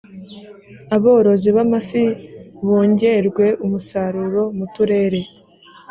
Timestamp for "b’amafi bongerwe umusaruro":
1.55-4.41